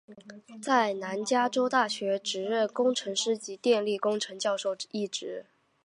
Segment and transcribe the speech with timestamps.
[0.59, 5.45] 在南加州大学任职工程师及电力工程教授一职。